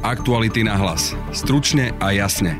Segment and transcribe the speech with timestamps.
[0.00, 1.12] Aktuality na hlas.
[1.28, 2.56] Stručne a jasne.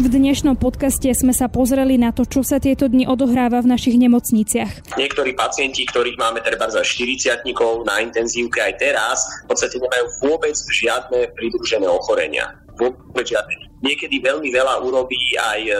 [0.00, 4.00] V dnešnom podcaste sme sa pozreli na to, čo sa tieto dni odohráva v našich
[4.00, 4.96] nemocniciach.
[4.96, 7.44] Niektorí pacienti, ktorých máme treba za 40
[7.84, 12.56] na intenzívke aj teraz, v podstate nemajú vôbec žiadne pridružené ochorenia.
[12.80, 15.74] Vôbec žiadne niekedy veľmi veľa urobí aj e,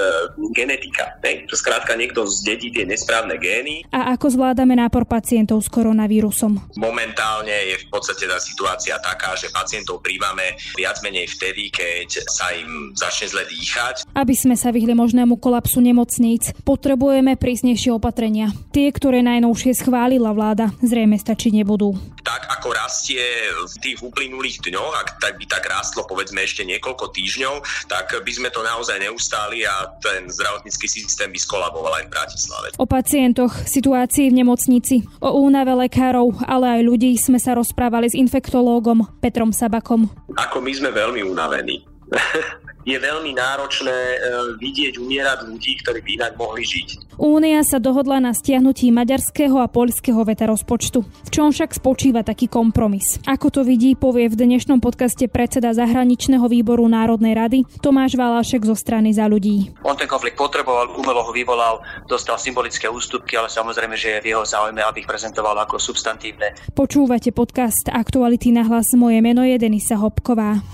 [0.53, 1.21] genetika.
[1.25, 1.45] Ne?
[1.49, 3.85] Skrátka niekto zdedí tie nesprávne gény.
[3.93, 6.77] A ako zvládame nápor pacientov s koronavírusom?
[6.81, 12.53] Momentálne je v podstate tá situácia taká, že pacientov príjmame viac menej vtedy, keď sa
[12.57, 14.09] im začne zle dýchať.
[14.17, 18.53] Aby sme sa vyhli možnému kolapsu nemocníc, potrebujeme prísnejšie opatrenia.
[18.73, 21.95] Tie, ktoré najnovšie schválila vláda, zrejme stačiť nebudú.
[22.21, 27.13] Tak ako rastie v tých uplynulých dňoch, ak tak by tak rástlo povedzme ešte niekoľko
[27.15, 27.55] týždňov,
[27.89, 32.67] tak by sme to naozaj neustáli a ten zdravotnícky systém by skolaboval aj v Bratislave.
[32.77, 38.19] O pacientoch, situácii v nemocnici, o únave lekárov, ale aj ľudí sme sa rozprávali s
[38.19, 40.09] infektológom Petrom Sabakom.
[40.37, 41.85] Ako my sme veľmi unavení.
[42.85, 44.17] je veľmi náročné e,
[44.57, 47.19] vidieť umierať ľudí, ktorí by inak mohli žiť.
[47.21, 51.05] Únia sa dohodla na stiahnutí maďarského a poľského veta rozpočtu.
[51.05, 53.21] V čom však spočíva taký kompromis?
[53.29, 58.73] Ako to vidí, povie v dnešnom podcaste predseda zahraničného výboru Národnej rady Tomáš Valášek zo
[58.73, 59.69] strany za ľudí.
[59.85, 64.29] On ten konflikt potreboval, umelo ho vyvolal, dostal symbolické ústupky, ale samozrejme, že je v
[64.33, 66.57] jeho záujme, aby ich prezentoval ako substantívne.
[66.73, 68.97] Počúvate podcast Aktuality na hlas.
[68.97, 70.65] Moje meno je Denisa Hopková.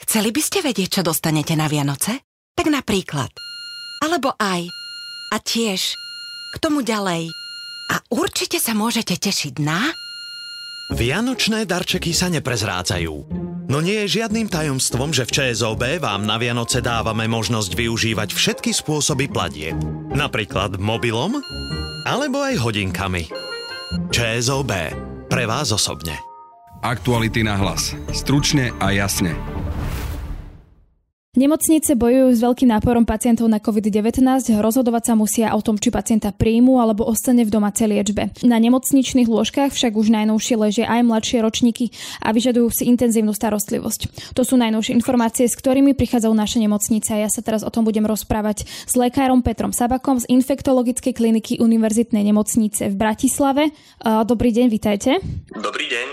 [0.00, 2.24] Chceli by ste vedieť, čo dostanete na Vianoce?
[2.56, 3.30] Tak napríklad.
[4.00, 4.64] Alebo aj.
[5.30, 5.94] A tiež.
[6.50, 7.30] K tomu ďalej.
[7.90, 9.92] A určite sa môžete tešiť na...
[10.90, 13.14] Vianočné darčeky sa neprezrádzajú.
[13.70, 18.74] No nie je žiadnym tajomstvom, že v ČSOB vám na Vianoce dávame možnosť využívať všetky
[18.74, 19.78] spôsoby platieb.
[20.10, 21.38] Napríklad mobilom,
[22.02, 23.30] alebo aj hodinkami.
[24.10, 24.72] ČSOB.
[25.30, 26.18] Pre vás osobne.
[26.82, 27.94] Aktuality na hlas.
[28.10, 29.38] Stručne a jasne.
[31.40, 34.20] Nemocnice bojujú s veľkým náporom pacientov na COVID-19,
[34.60, 38.28] rozhodovať sa musia o tom, či pacienta príjmu alebo ostane v domácej liečbe.
[38.44, 44.36] Na nemocničných lôžkach však už najnovšie ležia aj mladšie ročníky a vyžadujú si intenzívnu starostlivosť.
[44.36, 47.88] To sú najnovšie informácie, s ktorými prichádzajú naše nemocnice a ja sa teraz o tom
[47.88, 53.72] budem rozprávať s lekárom Petrom Sabakom z infektologickej kliniky Univerzitnej nemocnice v Bratislave.
[54.04, 55.24] Dobrý deň, vitajte.
[55.56, 56.06] Dobrý deň.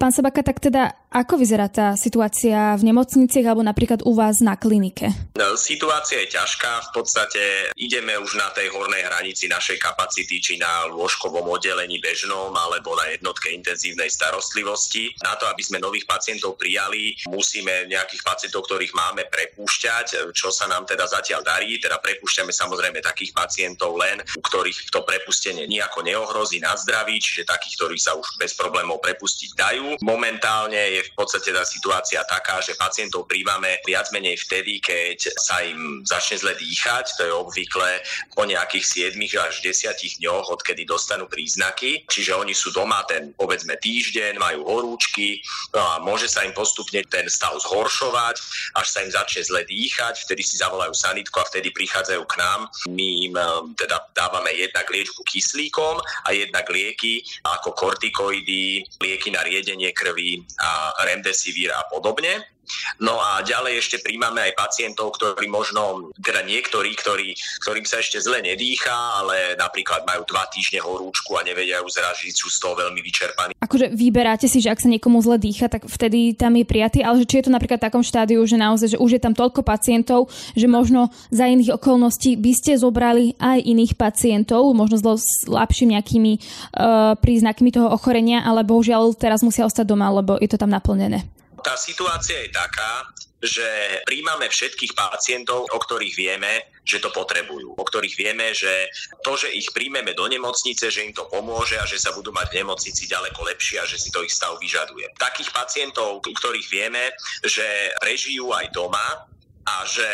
[0.00, 4.54] Pán Sabaka, tak teda ako vyzerá tá situácia v nemocniciach alebo napríklad u vás na
[4.70, 5.10] klinike?
[5.34, 6.94] No, situácia je ťažká.
[6.94, 12.54] V podstate ideme už na tej hornej hranici našej kapacity, či na lôžkovom oddelení bežnom
[12.54, 15.10] alebo na jednotke intenzívnej starostlivosti.
[15.26, 20.70] Na to, aby sme nových pacientov prijali, musíme nejakých pacientov, ktorých máme prepúšťať, čo sa
[20.70, 21.82] nám teda zatiaľ darí.
[21.82, 27.48] Teda prepúšťame samozrejme takých pacientov len, u ktorých to prepustenie nejako neohrozí na zdraví, čiže
[27.48, 29.86] takých, ktorí sa už bez problémov prepustiť dajú.
[30.04, 35.64] Momentálne je v podstate tá situácia taká, že pacientov príjmame viac menej vtedy, keď sa
[35.64, 37.16] im začne zle dýchať.
[37.16, 37.90] To je obvykle
[38.36, 42.04] po nejakých 7 až 10 dňoch, odkedy dostanú príznaky.
[42.10, 45.40] Čiže oni sú doma ten povedzme týždeň, majú horúčky
[45.72, 48.36] no a môže sa im postupne ten stav zhoršovať,
[48.76, 52.60] až sa im začne zle dýchať, vtedy si zavolajú sanitku a vtedy prichádzajú k nám.
[52.92, 53.48] My im eh,
[53.80, 60.92] teda dávame jednak liečbu kyslíkom a jednak lieky ako kortikoidy, lieky na riedenie krvi a
[61.06, 62.59] remdesivir a podobne.
[62.98, 68.18] No a ďalej ešte príjmame aj pacientov, ktorí možno, teda niektorí, ktorí, ktorým sa ešte
[68.20, 72.74] zle nedýcha, ale napríklad majú dva týždne horúčku a nevedia ju zražiť, sú z toho
[72.76, 73.52] veľmi vyčerpaní.
[73.60, 77.22] Akože vyberáte si, že ak sa niekomu zle dýcha, tak vtedy tam je prijatý, ale
[77.22, 79.60] že či je to napríklad v takom štádiu, že naozaj, že už je tam toľko
[79.62, 85.90] pacientov, že možno za iných okolností by ste zobrali aj iných pacientov, možno s slabšími
[85.96, 90.70] nejakými uh, príznakmi toho ochorenia, ale bohužiaľ teraz musia ostať doma, lebo je to tam
[90.70, 91.39] naplnené.
[91.60, 93.04] Tá situácia je taká,
[93.40, 93.64] že
[94.04, 98.92] príjmame všetkých pacientov, o ktorých vieme, že to potrebujú, o ktorých vieme, že
[99.24, 102.52] to, že ich príjmeme do nemocnice, že im to pomôže a že sa budú mať
[102.52, 105.08] v nemocnici ďaleko lepšie a že si to ich stav vyžaduje.
[105.16, 107.64] Takých pacientov, ktorých vieme, že
[108.04, 109.24] prežijú aj doma
[109.64, 110.08] a že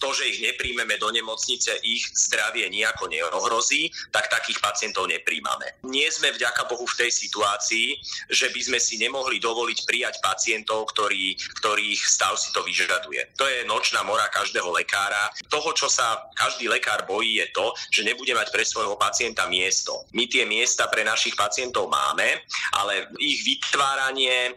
[0.00, 5.84] to, že ich nepríjmeme do nemocnice, ich zdravie nejako neohrozí, tak takých pacientov nepríjmame.
[5.84, 8.00] Nie sme vďaka Bohu v tej situácii,
[8.32, 13.36] že by sme si nemohli dovoliť prijať pacientov, ktorí, ktorých stav si to vyžaduje.
[13.36, 15.28] To je nočná mora každého lekára.
[15.52, 20.08] Toho, čo sa každý lekár bojí, je to, že nebude mať pre svojho pacienta miesto.
[20.16, 22.40] My tie miesta pre našich pacientov máme,
[22.80, 24.56] ale ich vytváranie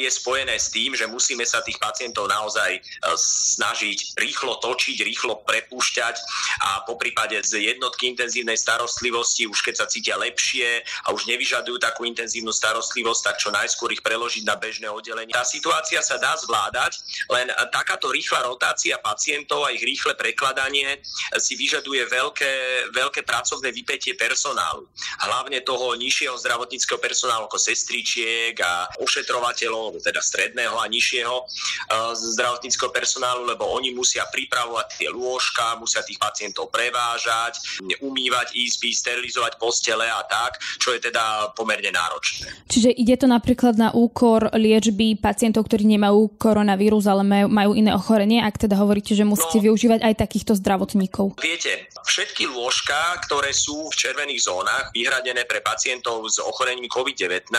[0.00, 2.82] je spojené s tým, že musíme sa tých pacientov naozaj eh,
[3.18, 6.16] snažiť rýchlo to točiť, rýchlo prepúšťať
[6.62, 11.82] a po prípade z jednotky intenzívnej starostlivosti, už keď sa cítia lepšie a už nevyžadujú
[11.82, 15.34] takú intenzívnu starostlivosť, tak čo najskôr ich preložiť na bežné oddelenie.
[15.34, 21.02] Tá situácia sa dá zvládať, len takáto rýchla rotácia pacientov a ich rýchle prekladanie
[21.42, 22.52] si vyžaduje veľké,
[22.94, 24.86] veľké pracovné vypetie personálu.
[25.26, 32.94] Hlavne toho nižšieho zdravotníckého personálu ako sestričiek a ošetrovateľov, teda stredného a nižšieho uh, zdravotníckého
[32.94, 34.67] personálu, lebo oni musia pripravovať
[34.98, 41.54] tie lôžka, musia tých pacientov prevážať, umývať izby, sterilizovať postele a tak, čo je teda
[41.54, 42.48] pomerne náročné.
[42.68, 48.42] Čiže ide to napríklad na úkor liečby pacientov, ktorí nemajú koronavírus, ale majú iné ochorenie,
[48.44, 51.38] ak teda hovoríte, že musíte no, využívať aj takýchto zdravotníkov.
[51.38, 57.52] Viete, všetky lôžka, ktoré sú v červených zónach vyhradené pre pacientov s ochorením COVID-19,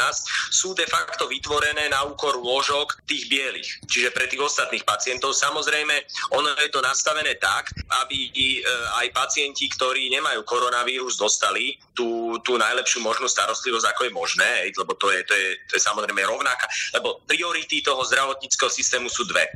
[0.49, 3.69] sú de facto vytvorené na úkor lôžok tých bielých.
[3.85, 5.93] Čiže pre tých ostatných pacientov samozrejme
[6.35, 7.71] ono je to nastavené tak,
[8.03, 8.59] aby e,
[8.99, 14.99] aj pacienti, ktorí nemajú koronavírus, dostali tú, tú najlepšiu možnú starostlivosť, ako je možné, lebo
[14.99, 16.67] to je, to, je, to je samozrejme rovnaká.
[16.91, 19.47] Lebo priority toho zdravotníckého systému sú dve.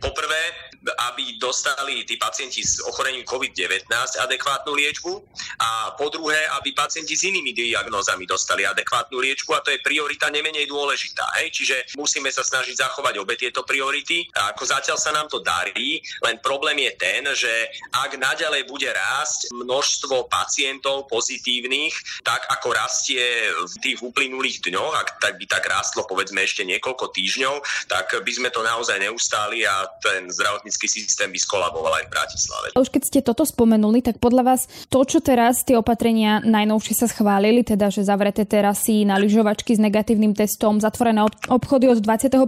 [0.00, 0.70] Poprvé,
[1.12, 3.84] aby dostali tí pacienti s ochorením COVID-19
[4.16, 5.12] adekvátnu liečbu
[5.60, 10.32] a po druhé, aby pacienti s inými diagnózami dostali adekvátnu liečbu a to je priorita
[10.32, 11.36] nemenej dôležitá.
[11.40, 11.52] Hej?
[11.52, 16.00] Čiže musíme sa snažiť zachovať obe tieto priority a ako zatiaľ sa nám to darí,
[16.24, 17.52] len problém je ten, že
[17.92, 25.08] ak naďalej bude rásť množstvo pacientov pozitívnych, tak ako rastie v tých uplynulých dňoch, ak
[25.20, 27.54] tak by tak rástlo povedzme ešte niekoľko týždňov,
[27.92, 32.66] tak by sme to naozaj neustáli a ten zdravotnícky systém by skolaboval aj v Bratislave.
[32.78, 37.06] Už keď ste toto spomenuli, tak podľa vás to, čo teraz tie opatrenia najnovšie sa
[37.10, 42.46] schválili, teda že zavreté terasy na lyžovačky s negatívnym testom, zatvorené obchody od 21.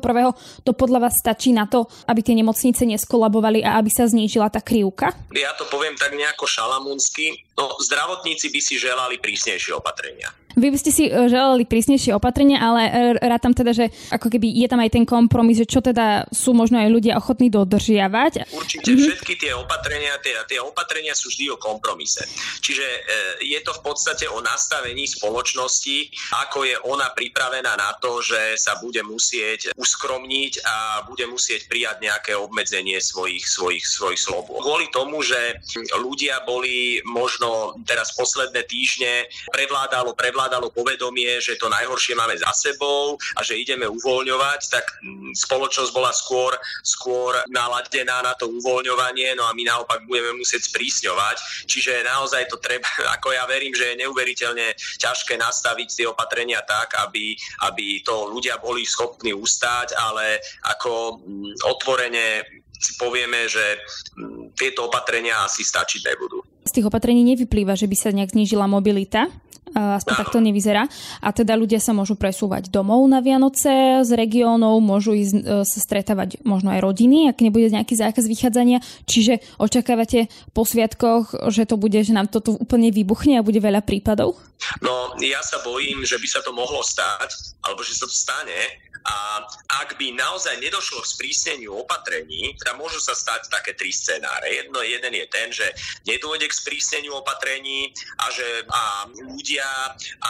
[0.64, 4.62] to podľa vás stačí na to, aby tie nemocnice neskolabovali a aby sa znížila tá
[4.64, 5.12] krivka?
[5.32, 7.48] Ja to poviem tak nejako šalamúnsky.
[7.56, 10.32] No, zdravotníci by si želali prísnejšie opatrenia.
[10.56, 12.90] Vy by ste si e, želali prísnejšie opatrenia, ale e,
[13.24, 16.78] rátam teda, že ako keby je tam aj ten kompromis, že čo teda sú možno
[16.78, 18.52] aj ľudia ochotní dodržiavať.
[18.52, 19.06] Určite mm-hmm.
[19.08, 22.28] všetky tie opatrenia, tie, tie opatrenia sú vždy o kompromise.
[22.60, 23.00] Čiže e,
[23.48, 26.12] je to v podstate o nastavení spoločnosti,
[26.46, 30.76] ako je ona pripravená na to, že sa bude musieť uskromniť a
[31.08, 34.60] bude musieť prijať nejaké obmedzenie svojich, svojich, svojich slobod.
[34.60, 35.58] Kvôli tomu, že
[35.96, 42.50] ľudia boli možno teraz posledné týždne prevládalo, prevládalo prevládalo povedomie, že to najhoršie máme za
[42.50, 46.50] sebou a že ideme uvoľňovať, tak mm, spoločnosť bola skôr,
[46.82, 51.70] skôr naladená na to uvoľňovanie, no a my naopak budeme musieť sprísňovať.
[51.70, 56.98] Čiže naozaj to treba, ako ja verím, že je neuveriteľne ťažké nastaviť tie opatrenia tak,
[57.06, 57.38] aby,
[57.70, 62.42] aby to ľudia boli schopní ustať, ale ako mm, otvorene
[62.82, 63.78] si povieme, že
[64.18, 66.42] mm, tieto opatrenia asi stačiť nebudú.
[66.66, 69.30] Z tých opatrení nevyplýva, že by sa nejak znížila mobilita
[69.74, 70.86] aspoň tak to nevyzerá.
[71.24, 75.78] A teda ľudia sa môžu presúvať domov na Vianoce z regiónov, môžu ísť e, sa
[75.80, 78.84] stretávať možno aj rodiny, ak nebude nejaký zákaz vychádzania.
[79.08, 83.82] Čiže očakávate po sviatkoch, že to bude, že nám toto úplne vybuchne a bude veľa
[83.84, 84.38] prípadov?
[84.78, 88.60] No, ja sa bojím, že by sa to mohlo stať, alebo že sa to stane,
[89.02, 89.42] a
[89.82, 94.62] ak by naozaj nedošlo k sprísneniu opatrení, teda môžu sa stať také tri scenáre.
[94.62, 95.66] Jedno, jeden je ten, že
[96.06, 97.90] nedôjde k sprísneniu opatrení
[98.22, 99.66] a že a ľudia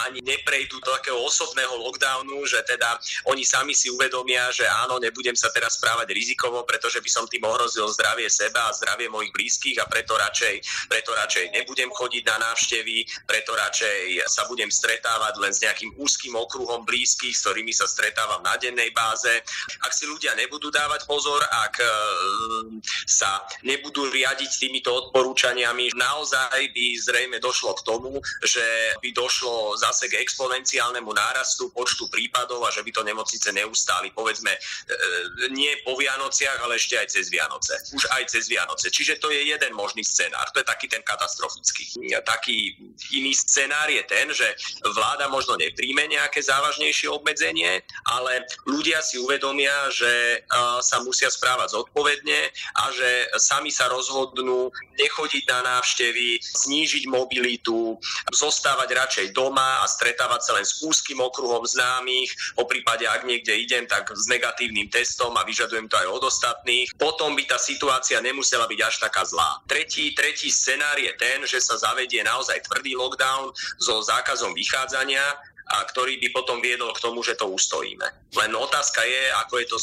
[0.09, 2.97] ani neprejdú do takého osobného lockdownu, že teda
[3.29, 7.44] oni sami si uvedomia, že áno, nebudem sa teraz správať rizikovo, pretože by som tým
[7.44, 12.37] ohrozil zdravie seba a zdravie mojich blízkych a preto radšej, preto radšej nebudem chodiť na
[12.51, 17.85] návštevy, preto radšej sa budem stretávať len s nejakým úzkým okruhom blízkych, s ktorými sa
[17.85, 19.31] stretávam na dennej báze.
[19.83, 21.87] Ak si ľudia nebudú dávať pozor, ak e,
[23.11, 28.65] sa nebudú riadiť týmito odporúčaniami, naozaj by zrejme došlo k tomu, že
[29.03, 34.55] by došlo zase k exponenciálnemu nárastu počtu prípadov a že by to nemocnice neustáli, povedzme,
[34.55, 34.61] e,
[35.51, 37.75] nie po Vianociach, ale ešte aj cez Vianoce.
[37.93, 38.87] Už aj cez Vianoce.
[38.89, 40.47] Čiže to je jeden možný scenár.
[40.55, 42.13] To je taký ten katastrofický.
[42.23, 42.77] Taký
[43.17, 44.47] iný scenár je ten, že
[44.93, 50.44] vláda možno nepríjme nejaké závažnejšie obmedzenie, ale ľudia si uvedomia, že
[50.81, 52.41] sa musia správať zodpovedne
[52.79, 57.97] a že sami sa rozhodnú nechodiť na návštevy, znížiť mobilitu,
[58.31, 63.56] zostávať radšej doma a stretávať sa len s úzkým okruhom známych, po prípade ak niekde
[63.56, 66.93] idem, tak s negatívnym testom a vyžadujem to aj od ostatných.
[66.97, 69.59] Potom by tá situácia nemusela byť až taká zlá.
[69.67, 75.23] Tretí, tretí scenár je ten, že sa zavedie naozaj tvrdý lockdown so zákazom vychádzania
[75.69, 78.05] a ktorý by potom viedol k tomu, že to ustojíme.
[78.35, 79.79] Len otázka je, ako je to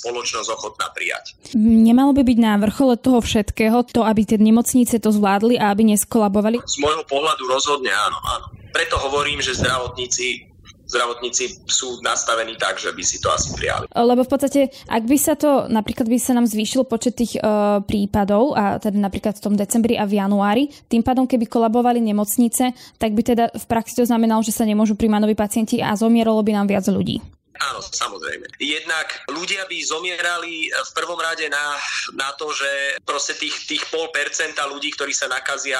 [0.00, 1.34] spoločnosť ochotná prijať.
[1.58, 5.90] Nemalo by byť na vrchole toho všetkého to, aby tie nemocnice to zvládli a aby
[5.92, 6.62] neskolabovali?
[6.64, 8.46] Z môjho pohľadu rozhodne áno, áno.
[8.70, 10.53] Preto hovorím, že zdravotníci
[10.88, 13.88] zdravotníci sú nastavení tak, že by si to asi prijali.
[13.90, 17.80] Lebo v podstate, ak by sa to, napríklad by sa nám zvýšil počet tých uh,
[17.84, 22.74] prípadov, a teda napríklad v tom decembri a v januári, tým pádom, keby kolabovali nemocnice,
[23.00, 26.40] tak by teda v praxi to znamenalo, že sa nemôžu príjmať noví pacienti a zomieralo
[26.44, 27.20] by nám viac ľudí.
[27.54, 28.50] Áno, samozrejme.
[28.58, 31.78] Jednak ľudia by zomierali v prvom rade na,
[32.18, 35.78] na to, že proste tých, tých pol percenta ľudí, ktorí sa nakazia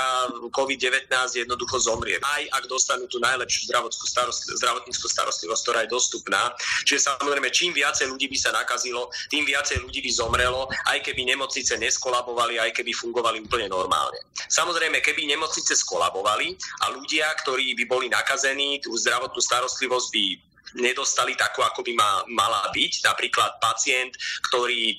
[0.55, 2.23] COVID-19 jednoducho zomrie.
[2.23, 6.55] Aj ak dostanú tú najlepšiu zdravotnickú, starostl- zdravotníckú starostlivosť, ktorá je dostupná.
[6.87, 11.27] Čiže samozrejme, čím viacej ľudí by sa nakazilo, tým viacej ľudí by zomrelo, aj keby
[11.27, 14.23] nemocnice neskolabovali, aj keby fungovali úplne normálne.
[14.47, 16.55] Samozrejme, keby nemocnice skolabovali
[16.87, 20.25] a ľudia, ktorí by boli nakazení, tú zdravotnú starostlivosť by
[20.75, 23.07] nedostali takú, ako by ma, mala byť.
[23.07, 24.15] Napríklad pacient,
[24.51, 24.97] ktorý e,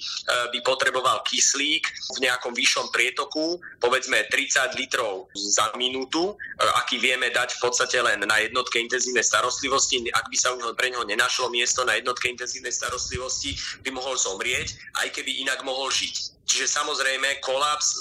[0.56, 1.84] by potreboval kyslík
[2.16, 7.98] v nejakom vyššom prietoku, povedzme 30 litrov za minútu, e, aký vieme dať v podstate
[8.00, 12.32] len na jednotke intenzívnej starostlivosti, ak by sa už pre neho nenašlo miesto na jednotke
[12.32, 16.35] intenzívnej starostlivosti, by mohol zomrieť, aj keby inak mohol žiť.
[16.46, 18.00] Čiže samozrejme kolaps e,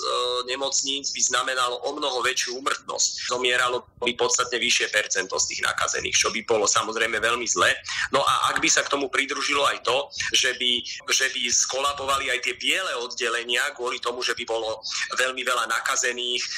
[0.52, 3.32] nemocníc by znamenalo o mnoho väčšiu umrtnosť.
[3.32, 7.72] Zomieralo by podstatne vyššie percento z tých nakazených, čo by bolo samozrejme veľmi zle.
[8.12, 9.96] No a ak by sa k tomu pridružilo aj to,
[10.36, 10.72] že by,
[11.08, 14.84] že by skolabovali aj tie biele oddelenia kvôli tomu, že by bolo
[15.16, 16.48] veľmi veľa nakazených e,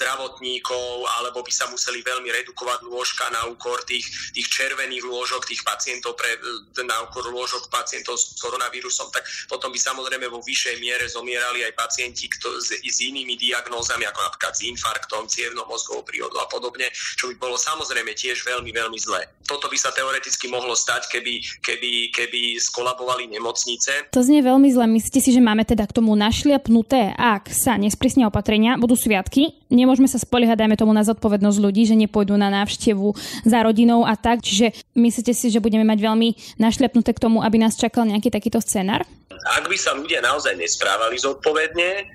[0.00, 5.60] zdravotníkov, alebo by sa museli veľmi redukovať lôžka na úkor tých, tých červených lôžok, tých
[5.60, 10.80] pacientov pre, e, na úkor lôžok pacientov s koronavírusom, tak potom by samozrejme vo vyššej
[10.80, 16.06] miere zomierali zomierali aj pacienti kto, s, s inými diagnózami, ako napríklad s infarktom, cievno-mozgovou
[16.06, 19.26] prírodou a podobne, čo by bolo samozrejme tiež veľmi, veľmi zlé.
[19.42, 24.14] Toto by sa teoreticky mohlo stať, keby, keby, keby skolabovali nemocnice.
[24.14, 24.86] To znie veľmi zle.
[24.86, 30.06] Myslíte si, že máme teda k tomu našliapnuté, ak sa nesprísnia opatrenia, budú sviatky, nemôžeme
[30.06, 33.10] sa spoliehať, dajme tomu na zodpovednosť ľudí, že nepôjdu na návštevu
[33.42, 34.46] za rodinou a tak.
[34.46, 36.28] Čiže myslíte si, že budeme mať veľmi
[36.62, 39.02] našliapnuté k tomu, aby nás čakal nejaký takýto scenár?
[39.42, 42.14] Ak by sa ľudia naozaj nesprávali zodpovedne,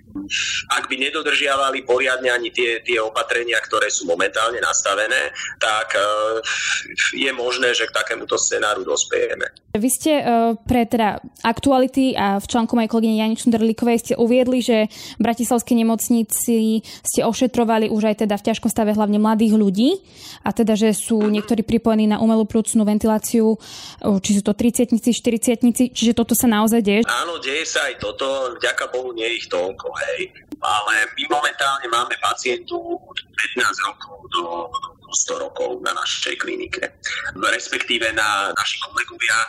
[0.74, 5.30] ak by nedodržiavali poriadne ani tie, tie opatrenia, ktoré sú momentálne nastavené,
[5.62, 6.02] tak e,
[7.14, 9.46] je možné, že k takémuto scenáru dospejeme.
[9.78, 10.24] Vy ste e,
[10.66, 15.78] pre teda aktuality a v článku mojej kolegyne Jani Čunderlíkovej ste uviedli, že v Bratislavskej
[15.78, 19.90] nemocnici ste ošetrovali už aj teda v ťažkom stave hlavne mladých ľudí
[20.42, 23.62] a teda, že sú niektorí pripojení na umelú plúcnú ventiláciu,
[24.26, 27.02] či sú to 30 40 čiže toto sa naozaj deje?
[27.10, 30.30] Áno, deje sa aj toto, vďaka Bohu nie je ich toľko, hej.
[30.62, 33.18] Ale my momentálne máme pacientu od
[33.58, 34.46] 15 rokov do,
[35.02, 36.86] do 100 rokov na našej klinike.
[37.34, 39.48] Respektíve na naši kolegovia, e,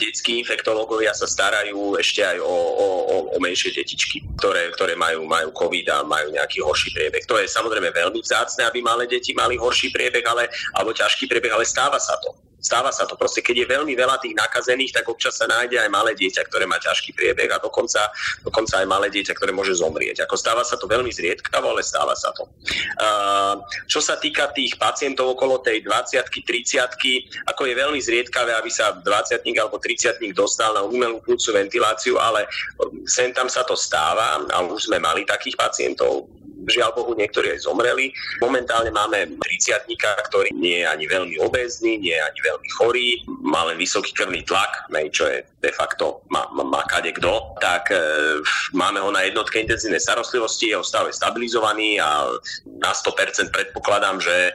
[0.00, 2.86] detskí infektológovia sa starajú ešte aj o, o,
[3.34, 7.28] o menšie detičky, ktoré, ktoré majú, majú COVID a majú nejaký horší priebeh.
[7.28, 11.52] To je samozrejme veľmi vzácne, aby malé deti mali horší priebeh, ale, alebo ťažký priebeh,
[11.52, 12.32] ale stáva sa to.
[12.64, 13.20] Stáva sa to.
[13.20, 16.64] Proste keď je veľmi veľa tých nakazených, tak občas sa nájde aj malé dieťa, ktoré
[16.64, 18.08] má ťažký priebeh a dokonca,
[18.40, 20.24] dokonca aj malé dieťa, ktoré môže zomrieť.
[20.24, 22.48] Ako stáva sa to veľmi zriedkavo, ale stáva sa to.
[22.96, 28.72] Uh, čo sa týka tých pacientov okolo tej 20 30 ako je veľmi zriedkavé, aby
[28.72, 32.48] sa 20 alebo 30 dostal na umelú plúcu ventiláciu, ale
[33.04, 36.32] sem tam sa to stáva a už sme mali takých pacientov
[36.68, 38.14] žiaľ Bohu, niektorí aj zomreli.
[38.40, 39.90] Momentálne máme 30
[40.28, 43.08] ktorý nie je ani veľmi obézny, nie je ani veľmi chorý,
[43.44, 47.88] má len vysoký krvný tlak, čo je de facto má, má, má kade kto, tak
[47.88, 47.96] e,
[48.76, 52.28] máme ho na jednotke intenzívnej starostlivosti, jeho stav je stabilizovaný a
[52.80, 54.52] na 100% predpokladám, že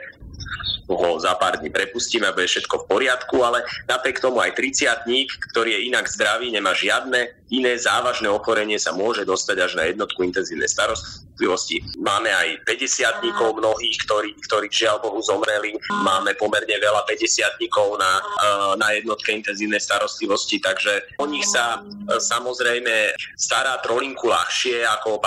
[0.89, 5.05] ho za pár dní prepustíme a bude všetko v poriadku, ale napriek tomu aj 30
[5.53, 10.21] ktorý je inak zdravý, nemá žiadne iné závažné ochorenie, sa môže dostať až na jednotku
[10.21, 11.81] intenzívnej starostlivosti.
[11.97, 13.25] Máme aj 50
[13.57, 15.73] mnohých, ktorí, ktorí žiaľ Bohu zomreli.
[16.05, 22.17] Máme pomerne veľa 50 na, eh, na jednotke intenzívnej starostlivosti, takže o nich sa eh,
[22.21, 25.17] samozrejme stará trolinku ľahšie ako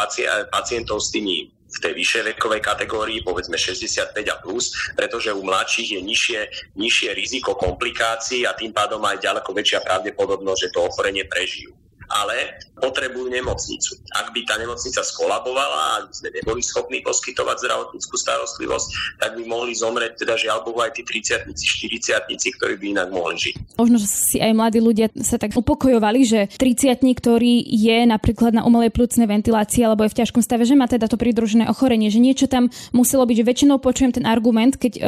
[0.51, 5.97] pacientov s tými v tej vyššej vekovej kategórii, povedzme 65 a plus, pretože u mladších
[5.97, 6.41] je nižšie,
[6.77, 11.82] nižšie riziko komplikácií a tým pádom aj ďaleko väčšia pravdepodobnosť, že to ochorenie prežijú.
[12.13, 13.97] Ale potrebujú nemocnicu.
[14.13, 18.89] Ak by tá nemocnica skolabovala, by sme neboli schopní poskytovať zdravotníckú starostlivosť,
[19.23, 23.39] tak by mohli zomrieť teda žiaľ Bohu aj tí 30 40 ktorí by inak mohli
[23.39, 23.55] žiť.
[23.79, 28.93] Možno si aj mladí ľudia sa tak upokojovali, že 30 ktorý je napríklad na umelej
[28.93, 32.51] plúcnej ventilácii alebo je v ťažkom stave, že má teda to pridružené ochorenie, že niečo
[32.51, 35.05] tam muselo byť, že väčšinou počujem ten argument, keď uh,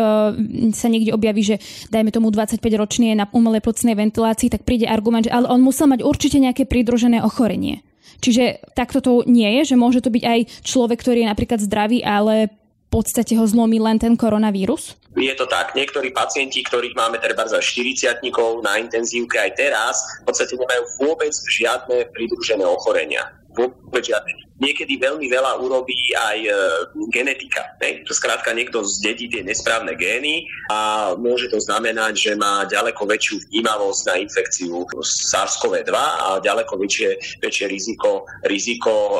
[0.72, 1.56] sa niekde objaví, že
[1.90, 5.60] dajme tomu 25 ročný je na umelej plúcnej ventilácii, tak príde argument, že ale on
[5.60, 6.64] musel mať určite nejaké
[6.94, 7.82] pridružené ochorenie.
[8.22, 12.06] Čiže takto to nie je, že môže to byť aj človek, ktorý je napríklad zdravý,
[12.06, 14.94] ale v podstate ho zlomí len ten koronavírus?
[15.18, 15.74] Je to tak.
[15.74, 18.22] Niektorí pacienti, ktorých máme treba za 40
[18.62, 23.34] na intenzívke aj teraz, v podstate nemajú vôbec žiadne pridružené ochorenia.
[23.50, 26.50] Vôbec žiadne niekedy veľmi veľa urobí aj e,
[27.10, 27.74] genetika.
[27.82, 28.06] Ne?
[28.06, 34.00] Skrátka niekto zdedí tie nesprávne gény a môže to znamenať, že má ďaleko väčšiu vnímavosť
[34.06, 39.18] na infekciu SARS-CoV-2 a ďaleko väčšie, väčšie riziko, riziko e,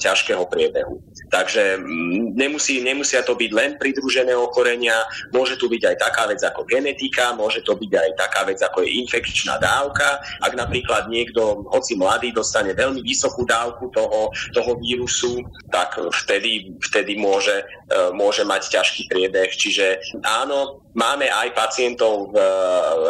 [0.00, 0.96] ťažkého priebehu.
[1.28, 4.96] Takže mm, nemusí, nemusia to byť len pridružené ochorenia,
[5.28, 8.80] môže tu byť aj taká vec ako genetika, môže to byť aj taká vec ako
[8.80, 10.24] je infekčná dávka.
[10.40, 15.42] Ak napríklad niekto, hoci mladý, dostane veľmi vysokú dávku toho, toho vírusu,
[15.74, 19.50] tak vtedy, vtedy môže, e, môže mať ťažký priebeh.
[19.50, 22.46] Čiže áno, máme aj pacientov v e,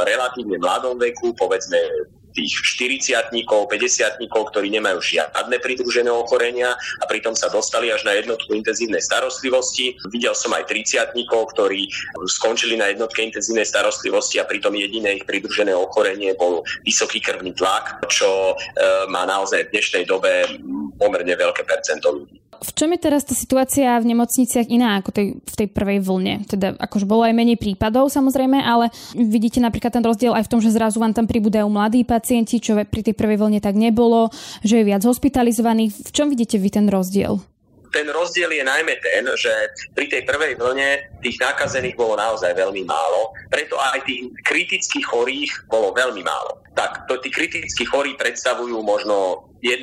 [0.09, 1.79] relatívne mladom veku, povedzme
[2.35, 3.15] tých 40
[3.47, 9.95] 50 ktorí nemajú žiadne pridružené ochorenia a pritom sa dostali až na jednotku intenzívnej starostlivosti.
[10.11, 11.89] Videl som aj 30 ktorí
[12.27, 18.03] skončili na jednotke intenzívnej starostlivosti a pritom jediné ich pridružené ochorenie bol vysoký krvný tlak,
[18.11, 18.55] čo e,
[19.09, 20.47] má naozaj v dnešnej dobe
[20.99, 22.45] pomerne veľké percento ľudí.
[22.65, 26.49] V čom je teraz tá situácia v nemocniciach iná ako tej, v tej prvej vlne?
[26.49, 30.61] Teda akože bolo aj menej prípadov samozrejme, ale vidíte napríklad ten rozdiel aj v tom,
[30.65, 34.33] že zrazu vám tam pribúdajú mladí pacienti, čo pri tej prvej vlne tak nebolo,
[34.65, 36.09] že je viac hospitalizovaných.
[36.09, 37.39] V čom vidíte vy ten rozdiel?
[37.95, 39.55] ten rozdiel je najmä ten, že
[39.95, 45.71] pri tej prvej vlne tých nakazených bolo naozaj veľmi málo, preto aj tých kritických chorých
[45.71, 46.59] bolo veľmi málo.
[46.75, 49.81] Tak to tí kritickí chorí predstavujú možno 1%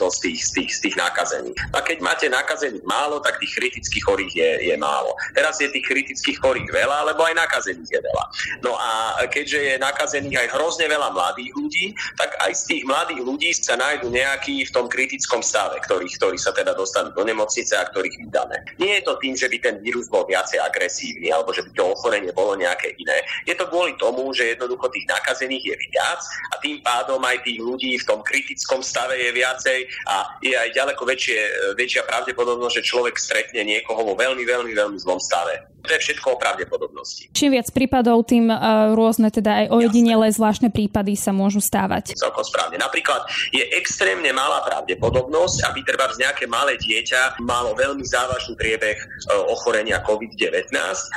[0.00, 1.58] z tých, z, tých, z tých nakazených.
[1.76, 5.12] A keď máte nakazených málo, tak tých kritických chorých je, je málo.
[5.36, 8.24] Teraz je tých kritických chorých veľa, lebo aj nakazených je veľa.
[8.64, 13.20] No a keďže je nakazených aj hrozne veľa mladých ľudí, tak aj z tých mladých
[13.20, 17.76] ľudí sa nájdu nejakí v tom kritickom stave, ktorých, ktorí sa teda dostanú do nemocnice
[17.76, 18.56] a ktorých vydáme.
[18.80, 21.84] Nie je to tým, že by ten vírus bol viacej agresívny alebo že by to
[21.84, 23.20] ochorenie bolo nejaké iné.
[23.44, 27.60] Je to kvôli tomu, že jednoducho tých nakazených je viac a tým pádom aj tých
[27.60, 31.38] ľudí v tom kritickom stave je viacej a je aj ďaleko väčšie,
[31.74, 35.66] väčšia pravdepodobnosť, že človek stretne niekoho vo veľmi, veľmi, veľmi zlom stave.
[35.86, 37.30] To je všetko o pravdepodobnosti.
[37.32, 42.18] Čím viac prípadov, tým uh, rôzne, teda aj ojedinele zvláštne prípady sa môžu stávať.
[42.18, 42.76] Celkom správne.
[42.82, 49.48] Napríklad je extrémne malá pravdepodobnosť, aby treba nejaké malé dieťa malo veľmi závažný priebeh uh,
[49.48, 50.74] ochorenia COVID-19,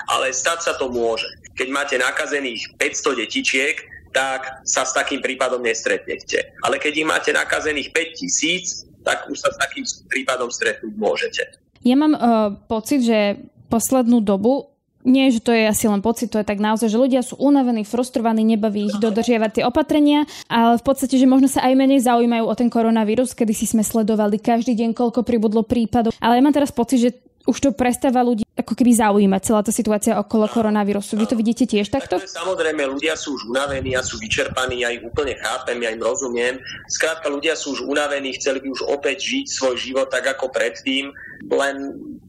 [0.07, 1.27] ale stať sa to môže.
[1.57, 3.75] Keď máte nakazených 500 detičiek,
[4.11, 6.55] tak sa s takým prípadom nestretnete.
[6.63, 11.43] Ale keď ich máte nakazených 5000, tak už sa s takým prípadom stretnúť môžete.
[11.81, 14.71] Ja mám uh, pocit, že poslednú dobu
[15.01, 17.81] nie, že to je asi len pocit, to je tak naozaj, že ľudia sú unavení,
[17.81, 22.45] frustrovaní, nebaví ich dodržiavať tie opatrenia, ale v podstate, že možno sa aj menej zaujímajú
[22.45, 26.13] o ten koronavírus, kedy si sme sledovali každý deň, koľko pribudlo prípadov.
[26.21, 29.73] Ale ja mám teraz pocit, že už to prestáva ľudí ako keby zaujímať celá tá
[29.73, 31.17] situácia okolo koronavírusu.
[31.17, 32.21] Vy to vidíte tiež takto?
[32.21, 36.61] Samozrejme, ľudia sú už unavení a sú vyčerpaní, ja ich úplne chápem, ja im rozumiem.
[36.91, 41.09] Skrátka, ľudia sú už unavení, chceli by už opäť žiť svoj život tak ako predtým,
[41.49, 41.75] len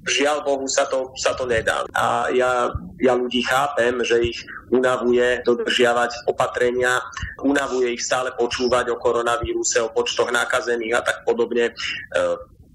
[0.08, 1.84] žiaľ Bohu sa to, sa to nedá.
[1.92, 2.72] A ja,
[3.02, 4.38] ja ľudí chápem, že ich
[4.72, 7.02] unavuje dodržiavať opatrenia,
[7.44, 11.76] unavuje ich stále počúvať o koronavíruse, o počtoch nakazených a tak podobne.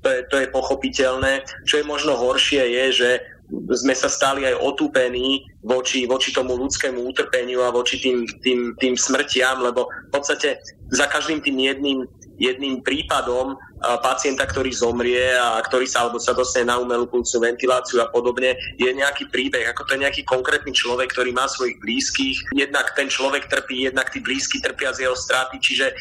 [0.08, 1.44] To je, to je pochopiteľné.
[1.68, 3.10] Čo je možno horšie je, že
[3.52, 8.96] sme sa stali aj otúpení voči, voči tomu ľudskému utrpeniu a voči tým, tým, tým
[8.96, 10.64] smrtiam, lebo v podstate
[10.96, 12.00] za každým tým jedným,
[12.40, 13.60] jedným prípadom
[14.02, 18.58] pacienta, ktorý zomrie a ktorý sa alebo sa dostane na umelú pulsnú ventiláciu a podobne,
[18.78, 22.38] je nejaký príbeh, ako to je nejaký konkrétny človek, ktorý má svojich blízkych.
[22.58, 25.94] Jednak ten človek trpí, jednak tí blízky trpia z jeho straty, čiže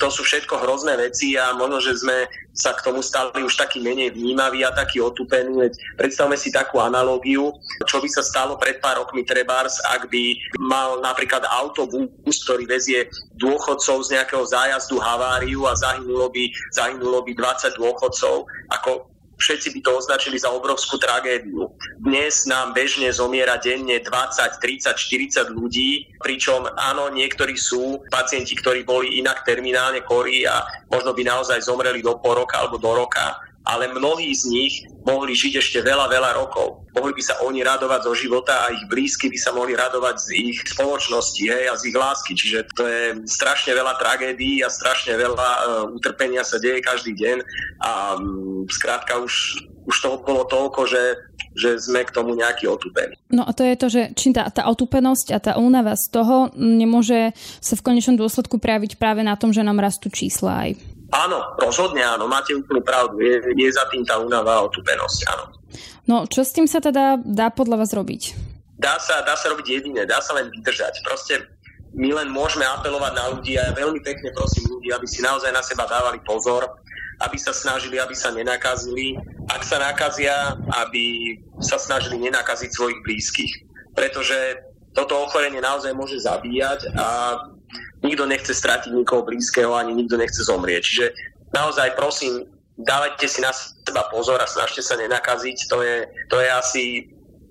[0.00, 3.78] to sú všetko hrozné veci a možno, že sme sa k tomu stali už taký
[3.78, 5.70] menej vnímaví a taký otúpení.
[5.94, 7.54] Predstavme si takú analógiu,
[7.86, 13.06] čo by sa stalo pred pár rokmi trebárs, ak by mal napríklad autobus, ktorý vezie
[13.38, 18.46] dôchodcov z nejakého zájazdu haváriu a zahynulo by, zahynulo by 20 dôchodcov.
[18.74, 21.70] Ako všetci by to označili za obrovskú tragédiu.
[22.02, 28.82] Dnes nám bežne zomiera denne 20, 30, 40 ľudí, pričom áno, niektorí sú pacienti, ktorí
[28.82, 33.38] boli inak terminálne chorí a možno by naozaj zomreli do pol roka alebo do roka,
[33.68, 36.88] ale mnohí z nich mohli žiť ešte veľa, veľa rokov.
[36.96, 40.26] Mohli by sa oni radovať zo života a ich blízky by sa mohli radovať z
[40.52, 42.32] ich spoločnosti hej, a z ich lásky.
[42.32, 45.60] Čiže to je strašne veľa tragédií a strašne veľa uh,
[45.92, 47.36] utrpenia sa deje každý deň
[47.84, 51.02] a um, skrátka už, už toho bolo toľko, že
[51.58, 53.18] že sme k tomu nejaký otupení.
[53.34, 56.54] No a to je to, že či tá, tá otupenosť a tá únava z toho
[56.54, 60.97] nemôže sa v konečnom dôsledku prejaviť práve na tom, že nám rastú čísla aj.
[61.08, 63.16] Áno, rozhodne áno, máte úplnú pravdu.
[63.24, 65.44] Je, je za tým tá únava a otupenosť, áno.
[66.04, 68.36] No, čo s tým sa teda dá podľa vás robiť?
[68.76, 71.00] Dá sa, dá sa robiť jediné, dá sa len vydržať.
[71.04, 71.48] Proste
[71.96, 75.48] my len môžeme apelovať na ľudí a ja veľmi pekne prosím ľudí, aby si naozaj
[75.48, 76.68] na seba dávali pozor,
[77.24, 79.16] aby sa snažili, aby sa nenakazili.
[79.48, 83.52] Ak sa nakazia, aby sa snažili nenakaziť svojich blízkych.
[83.96, 84.60] Pretože
[84.92, 87.06] toto ochorenie naozaj môže zabíjať a
[88.02, 90.82] nikto nechce stratiť nikoho blízkeho, ani nikto nechce zomrieť.
[90.82, 91.06] Čiže
[91.54, 92.46] naozaj prosím,
[92.78, 95.56] dávajte si na seba pozor a snažte sa nenakaziť.
[95.66, 95.96] To je,
[96.30, 96.84] to je asi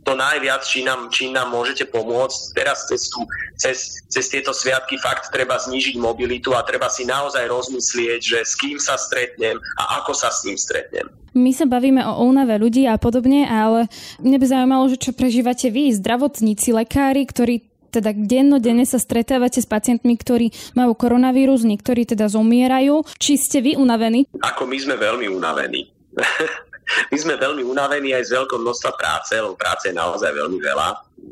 [0.07, 2.55] to najviac, či nám, či nám môžete pomôcť.
[2.55, 3.27] Teraz cez, tú,
[3.59, 8.55] cez, cez tieto sviatky fakt treba znížiť mobilitu a treba si naozaj rozmyslieť, že s
[8.55, 11.11] kým sa stretnem a ako sa s ním stretnem.
[11.35, 13.91] My sa bavíme o únave ľudí a podobne, ale
[14.23, 19.65] mne by zaujímalo, že čo prežívate vy, zdravotníci, lekári, ktorí teda dennodenne sa stretávate s
[19.65, 23.01] pacientmi, ktorí majú koronavírus, niektorí teda zomierajú.
[23.17, 24.29] Či ste vy unavení?
[24.37, 25.89] Ako my sme veľmi unavení.
[27.11, 30.87] my sme veľmi unavení aj z veľkou množstva práce, lebo práce je naozaj veľmi veľa.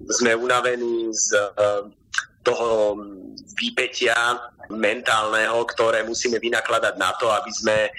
[0.10, 1.38] Sme unavení z
[2.46, 2.96] toho
[3.58, 4.16] výpetia
[4.70, 7.90] mentálneho, ktoré musíme vynakladať na to, aby sme e,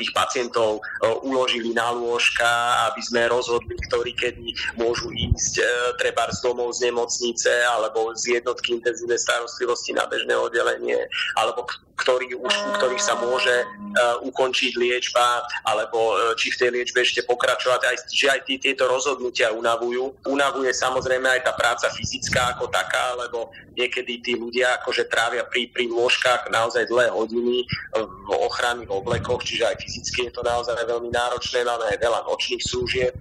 [0.00, 0.82] tých pacientov e,
[1.24, 2.48] uložili na lôžka,
[2.88, 4.48] aby sme rozhodli, ktorí kedy
[4.80, 5.64] môžu ísť e,
[6.00, 11.04] treba z domov z nemocnice alebo z jednotky intenzívnej starostlivosti na bežné oddelenie,
[11.36, 16.70] alebo ktorý už, u ktorých sa môže uh, ukončiť liečba, alebo uh, či v tej
[16.76, 20.28] liečbe ešte pokračovať, aj, že aj tí, tieto rozhodnutia unavujú.
[20.28, 25.72] Unavuje samozrejme aj tá práca fyzická ako taká, lebo niekedy tí ľudia akože trávia pri,
[25.72, 27.64] pri lôžkach naozaj dlhé hodiny
[27.96, 32.62] v ochranných oblekoch, čiže aj fyzicky je to naozaj veľmi náročné, máme aj veľa nočných
[32.64, 33.12] služieb.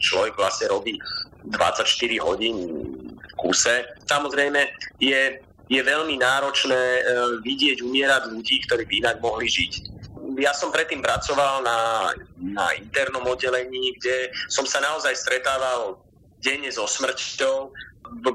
[0.00, 0.96] Človek vlastne robí
[1.50, 1.86] 24
[2.24, 2.56] hodín
[3.14, 3.84] v kuse.
[4.06, 4.60] Samozrejme
[5.00, 5.40] je,
[5.70, 7.02] je veľmi náročné e,
[7.46, 10.02] vidieť umierať ľudí, ktorí by inak mohli žiť
[10.38, 11.78] ja som predtým pracoval na,
[12.38, 16.00] na internom oddelení, kde som sa naozaj stretával
[16.40, 17.74] denne so smrťou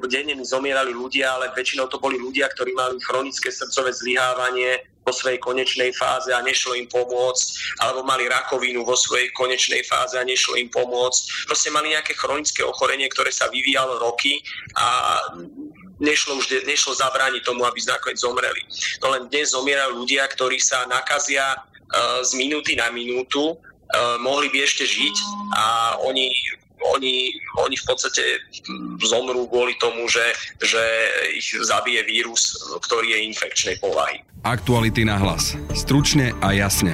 [0.08, 5.14] denne mi zomierali ľudia, ale väčšinou to boli ľudia, ktorí mali chronické srdcové zlyhávanie vo
[5.14, 10.26] svojej konečnej fáze a nešlo im pomôcť, alebo mali rakovinu vo svojej konečnej fáze a
[10.26, 11.46] nešlo im pomôcť.
[11.46, 14.42] Proste mali nejaké chronické ochorenie, ktoré sa vyvíjalo roky
[14.80, 15.20] a
[16.00, 18.62] nešlo už nešlo zabrániť tomu, aby nakoniec zomreli.
[19.00, 24.52] No len dnes zomierajú ľudia, ktorí sa nakazia uh, z minúty na minútu, uh, mohli
[24.52, 25.16] by ešte žiť
[25.56, 25.66] a
[26.04, 26.32] oni
[26.94, 27.34] oni,
[27.66, 28.24] oni v podstate
[29.02, 30.22] zomrú kvôli tomu, že,
[30.62, 30.84] že
[31.34, 32.54] ich zabije vírus,
[32.86, 34.22] ktorý je infekčnej povahy.
[34.46, 35.58] Aktuality na hlas.
[35.74, 36.94] Stručne a jasne.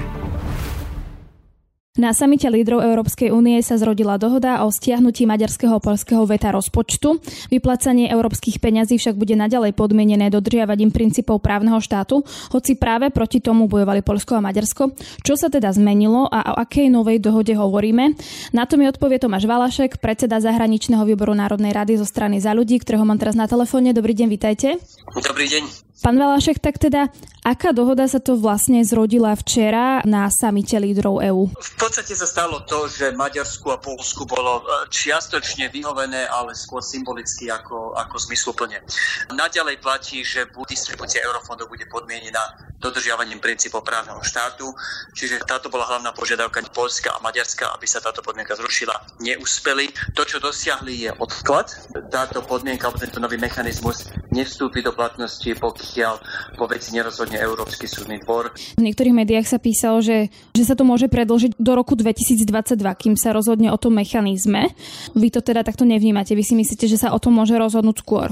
[2.00, 7.20] Na samite lídrov Európskej únie sa zrodila dohoda o stiahnutí maďarského polského veta rozpočtu.
[7.52, 12.24] Vyplacanie európskych peňazí však bude naďalej podmienené dodržiavaním princípov právneho štátu,
[12.56, 14.96] hoci práve proti tomu bojovali Polsko a Maďarsko.
[15.20, 18.16] Čo sa teda zmenilo a o akej novej dohode hovoríme?
[18.56, 22.80] Na to mi odpovie Tomáš Valašek, predseda zahraničného výboru Národnej rady zo strany za ľudí,
[22.80, 23.92] ktorého mám teraz na telefóne.
[23.92, 24.80] Dobrý deň, vitajte.
[25.12, 25.91] Dobrý deň.
[26.02, 27.14] Pán Valašek, tak teda,
[27.46, 31.54] aká dohoda sa to vlastne zrodila včera na samite lídrov EÚ?
[31.54, 36.82] V podstate sa stalo to, že Maďarsku a Polsku bolo e, čiastočne vyhovené, ale skôr
[36.82, 38.82] symbolicky ako, ako zmysluplne.
[39.30, 44.74] Naďalej platí, že distribúcia eurofondov bude podmienená dodržiavaním princípov právneho štátu,
[45.14, 49.22] čiže táto bola hlavná požiadavka Polska a Maďarska, aby sa táto podmienka zrušila.
[49.22, 49.94] Neúspeli.
[50.18, 51.70] To, čo dosiahli, je odklad.
[52.10, 56.16] Táto podmienka, tento nový mechanizmus nevstúpi do platnosti, pokiaľ
[56.56, 58.56] po veci nerozhodne Európsky súdny dvor.
[58.80, 62.48] V niektorých médiách sa písalo, že, že sa to môže predložiť do roku 2022,
[62.96, 64.72] kým sa rozhodne o tom mechanizme.
[65.14, 66.32] Vy to teda takto nevnímate.
[66.34, 68.32] Vy si myslíte, že sa o tom môže rozhodnúť skôr?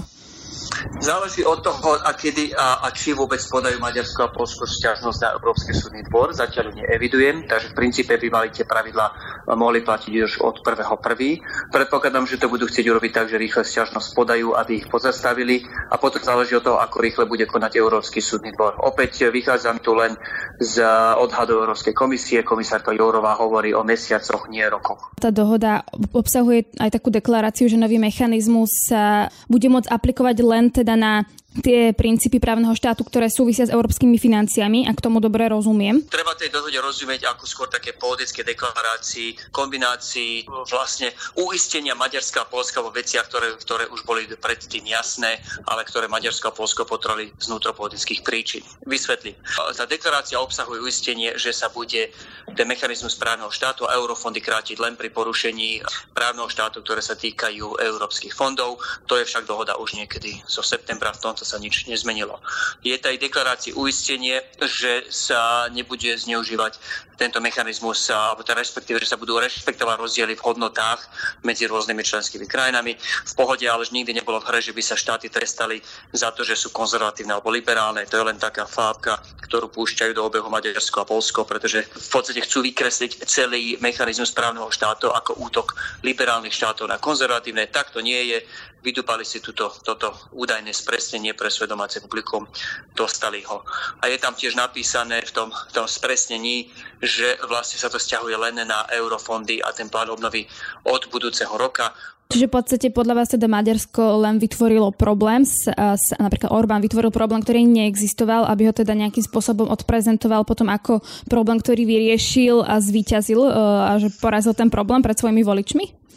[0.99, 5.29] Záleží od toho, a kedy a, a či vôbec podajú Maďarsko a Polsko sťažnosť na
[5.39, 6.35] Európsky súdny dvor.
[6.35, 9.11] Zatiaľ ju neevidujem, takže v princípe by mali tie pravidla
[9.55, 11.73] mohli platiť už od 1.1.
[11.73, 15.95] Predpokladám, že to budú chcieť urobiť tak, že rýchle sťažnosť podajú, aby ich pozastavili a
[15.97, 18.77] potom záleží od toho, ako rýchle bude konať Európsky súdny dvor.
[18.83, 20.13] Opäť vychádzam tu len
[20.59, 20.83] z
[21.17, 22.45] odhadu Európskej komisie.
[22.45, 25.15] Komisárka Jourová hovorí o mesiacoch, nie rokoch.
[25.17, 30.99] Tá dohoda obsahuje aj takú deklaráciu, že nový mechanizmus sa bude môcť aplikovať len teda
[30.99, 31.23] na
[31.65, 36.05] tie princípy právneho štátu, ktoré súvisia s európskymi financiami, ak tomu dobre rozumiem.
[36.05, 41.09] Treba tej dohode rozumieť ako skôr také politické deklarácii, kombinácii vlastne
[41.41, 46.53] uistenia Maďarska a Polska vo veciach, ktoré, ktoré už boli predtým jasné, ale ktoré Maďarsko
[46.53, 48.63] a Polsko potrebovali z vnútropolitických príčin.
[48.85, 49.33] Vysvetlím.
[49.73, 52.13] Tá deklarácia obsahuje uistenie, že sa bude
[52.53, 55.81] ten mechanizmus právneho štátu a eurofondy krátiť len pri porušení
[56.13, 58.77] právneho štátu, ktoré sa týkajú európskych fondov.
[59.09, 62.43] To je však dohoda už niekedy zo septembra v tom tomto sa nič nezmenilo.
[62.83, 66.75] Je tej deklarácii uistenie, že sa nebude zneužívať
[67.15, 71.03] tento mechanizmus, alebo teda respektíve, že sa budú rešpektovať rozdiely v hodnotách
[71.43, 72.95] medzi rôznymi členskými krajinami.
[72.99, 75.83] V pohode ale nikdy nebolo v hre, že by sa štáty trestali
[76.15, 78.07] za to, že sú konzervatívne alebo liberálne.
[78.07, 82.39] To je len taká fábka, ktorú púšťajú do obehu Maďarsko a Polsko, pretože v podstate
[82.39, 85.75] chcú vykresliť celý mechanizmus správneho štátu ako útok
[86.07, 87.67] liberálnych štátov na konzervatívne.
[87.67, 88.39] Tak to nie je
[88.79, 92.47] vydupali si túto, toto údajné spresnenie pre svoje domáce publikum,
[92.93, 93.65] dostali ho.
[94.01, 98.35] A je tam tiež napísané v tom, v tom spresnení, že vlastne sa to stiahuje
[98.37, 100.45] len na eurofondy a ten plán obnovy
[100.85, 101.91] od budúceho roka.
[102.29, 107.09] Čiže v podstate podľa vás teda Maďarsko len vytvorilo problém, s, s, napríklad Orbán vytvoril
[107.09, 112.77] problém, ktorý neexistoval, aby ho teda nejakým spôsobom odprezentoval potom ako problém, ktorý vyriešil a
[112.77, 113.51] zvíťazil e,
[113.89, 116.08] a že porazil ten problém pred svojimi voličmi?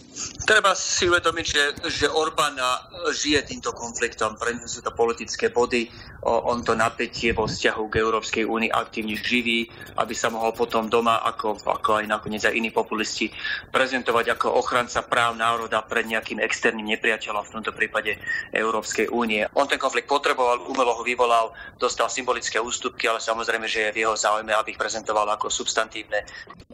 [0.44, 2.59] Treba si uvedomiť, že, že Orbán
[3.16, 5.88] žije týmto konfliktom, pre ňu sú to politické body,
[6.22, 9.66] on to napätie vo vzťahu k Európskej únii aktívne živí,
[9.98, 13.33] aby sa mohol potom doma, ako, ako aj nakoniec aj iní populisti,
[13.72, 18.20] prezentovať ako ochranca práv národa pred nejakým externým nepriateľom, v tomto prípade
[18.55, 19.48] Európskej únie.
[19.57, 24.01] On ten konflikt potreboval, umelo ho vyvolal, dostal symbolické ústupky, ale samozrejme, že je v
[24.07, 26.22] jeho záujme, aby ich prezentoval ako substantívne.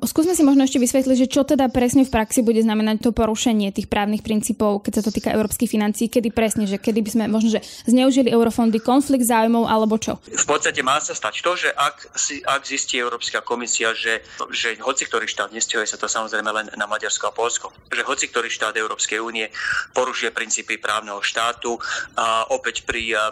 [0.05, 3.76] Skúsme si možno ešte vysvetliť, že čo teda presne v praxi bude znamenať to porušenie
[3.76, 7.24] tých právnych princípov, keď sa to týka európskych financií, kedy presne, že kedy by sme
[7.28, 10.16] možno, že zneužili eurofondy, konflikt záujmov alebo čo?
[10.24, 14.80] V podstate má sa stať to, že ak, si, ak zistí Európska komisia, že, že
[14.80, 18.48] hoci ktorý štát, nestiahuje sa to samozrejme len na Maďarsko a Polsko, že hoci ktorý
[18.48, 19.52] štát Európskej únie
[19.92, 21.76] porušuje princípy právneho štátu
[22.16, 23.28] a opäť pri, a,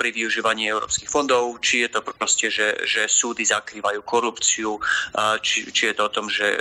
[0.00, 4.80] pri využívaní európskych fondov, či je to proste, že, že súdy zakrývajú korupciu,
[5.12, 6.56] a, či, či je to o tom, že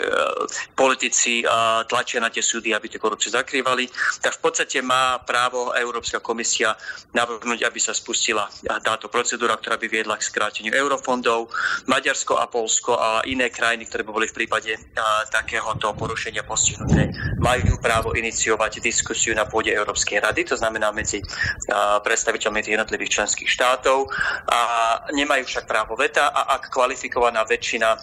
[0.76, 1.48] politici
[1.88, 3.86] tlačia na tie súdy, aby tie korupcie zakrývali,
[4.26, 6.74] tak v podstate má právo Európska komisia
[7.14, 8.50] navrhnúť, aby sa spustila
[8.82, 11.54] táto procedúra, ktorá by viedla k skráteniu eurofondov.
[11.86, 14.74] Maďarsko a Polsko a iné krajiny, ktoré by boli v prípade
[15.30, 21.22] takéhoto porušenia postihnuté, majú právo iniciovať diskusiu na pôde Európskej rady, to znamená medzi
[22.02, 24.08] predstaviteľmi jednotlivých členských štátov.
[24.50, 24.60] A
[25.12, 28.00] nemajú však právo veta a ak kvalifikovaná väčšina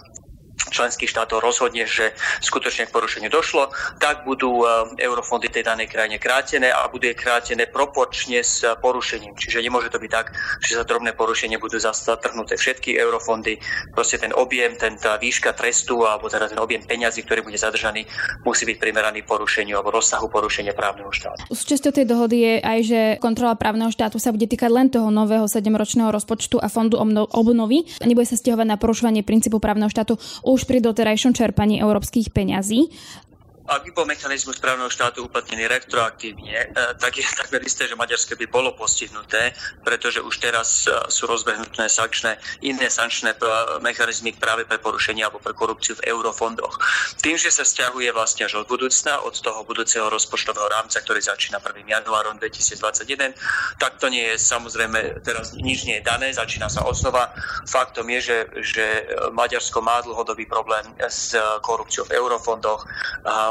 [0.57, 6.19] členských štátov rozhodne, že skutočne k porušeniu došlo, tak budú e, eurofondy tej danej krajine
[6.19, 9.37] krátené a budú krátené proporčne s porušením.
[9.37, 13.61] Čiže nemôže to byť tak, že za drobné porušenie budú zatrhnuté všetky eurofondy.
[13.95, 18.09] Proste ten objem, ten tá výška trestu alebo teda ten objem peňazí, ktorý bude zadržaný,
[18.43, 21.47] musí byť primeraný porušeniu alebo rozsahu porušenia právneho štátu.
[21.53, 25.47] Súčasťou tej dohody je aj, že kontrola právneho štátu sa bude týkať len toho nového
[25.47, 26.99] 7-ročného rozpočtu a fondu
[27.31, 27.87] obnovy.
[28.03, 32.87] Nebude sa stiahovať na porušovanie princípu právneho štátu už pri doterajšom čerpaní európskych peňazí
[33.67, 38.39] ak by bol mechanizmus právneho štátu uplatnený retroaktívne, e, tak je takmer isté, že Maďarské
[38.39, 39.51] by bolo postihnuté,
[39.83, 43.39] pretože už teraz e, sú rozbehnuté sankčné, iné sankčné e,
[43.83, 46.79] mechanizmy práve pre porušenie alebo pre korupciu v eurofondoch.
[47.19, 51.59] Tým, že sa stiahuje vlastne až od budúcna, od toho budúceho rozpočtového rámca, ktorý začína
[51.59, 51.83] 1.
[51.91, 53.35] januárom 2021,
[53.83, 57.35] tak to nie je samozrejme, teraz nič nie je dané, začína sa osnova.
[57.67, 58.85] Faktom je, že, že
[59.35, 61.35] Maďarsko má dlhodobý problém s
[61.67, 62.87] korupciou v eurofondoch.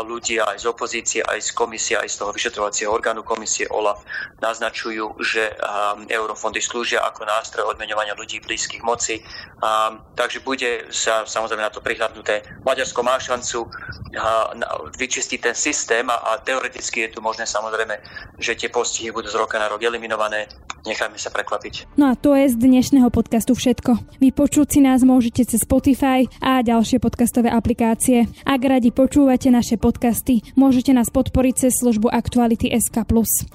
[0.06, 4.06] A ľudia aj z opozície, aj z komisie, aj z toho vyšetrovacieho orgánu komisie OLAF
[4.38, 9.26] naznačujú, že um, eurofondy slúžia ako nástroj odmeňovania ľudí blízkych moci.
[9.66, 12.46] Um, takže bude sa samozrejme na to prihľadnuté.
[12.62, 14.54] Maďarsko má šancu uh,
[14.94, 17.98] vyčistiť ten systém a, teoreticky je tu možné samozrejme,
[18.38, 20.46] že tie postihy budú z roka na rok eliminované
[20.86, 21.98] nechajme sa prekvapiť.
[21.98, 24.22] No a to je z dnešného podcastu všetko.
[24.22, 28.30] Vypočuť si nás môžete cez Spotify a ďalšie podcastové aplikácie.
[28.46, 33.08] Ak radi počúvate naše podcasty, môžete nás podporiť cez službu Aktuality SK+.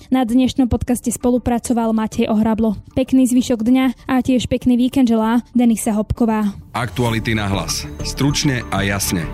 [0.09, 2.81] Na dnešnom podcaste spolupracoval Matej Ohrablo.
[2.97, 6.57] Pekný zvyšok dňa a tiež pekný víkend želá Denisa Hopková.
[6.73, 7.85] Aktuality na hlas.
[8.01, 9.29] Stručne a jasne.